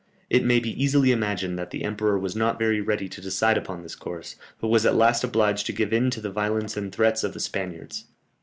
It 0.31 0.43
may 0.43 0.59
be 0.59 0.71
easily 0.83 1.11
imagined 1.11 1.59
that 1.59 1.69
the 1.69 1.83
emperor 1.83 2.17
was 2.17 2.35
not 2.35 2.57
very 2.57 2.81
ready 2.81 3.07
to 3.07 3.21
decide 3.21 3.55
upon 3.55 3.83
this 3.83 3.93
course, 3.93 4.35
but 4.59 4.69
was 4.69 4.83
at 4.83 4.95
last 4.95 5.23
obliged 5.23 5.67
to 5.67 5.73
give 5.73 5.93
in 5.93 6.09
to 6.09 6.21
the 6.21 6.31
violence 6.31 6.75
and 6.75 6.91
threats 6.91 7.23
of 7.23 7.33
the 7.35 7.39
Spaniards. 7.39 8.05